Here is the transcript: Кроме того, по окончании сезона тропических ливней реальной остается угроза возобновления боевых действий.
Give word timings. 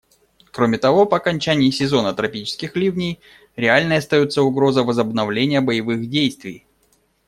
Кроме 0.51 0.79
того, 0.79 1.05
по 1.05 1.17
окончании 1.17 1.69
сезона 1.69 2.11
тропических 2.15 2.75
ливней 2.75 3.19
реальной 3.55 3.97
остается 3.97 4.41
угроза 4.41 4.81
возобновления 4.83 5.61
боевых 5.61 6.09
действий. 6.09 6.65